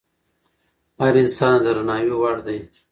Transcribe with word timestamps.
هر 1.01 1.13
انسان 1.23 1.55
د 1.63 1.65
درناوي 1.67 2.15
وړ 2.17 2.37
دی. 2.47 2.59